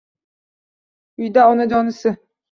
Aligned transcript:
Uyda 1.19 1.41
onajonisi 1.51 2.15